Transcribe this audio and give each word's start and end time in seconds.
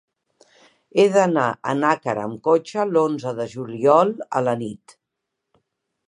He 1.01 1.03
d'anar 1.15 1.49
a 1.73 1.75
Nàquera 1.81 2.23
amb 2.29 2.39
cotxe 2.47 2.85
l'onze 2.93 3.33
de 3.41 3.47
juliol 3.51 4.13
a 4.39 4.41
la 4.47 4.55
nit. 4.63 4.97